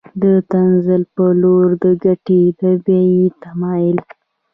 [0.21, 3.97] د تنزل په لور د ګټې د بیې تمایل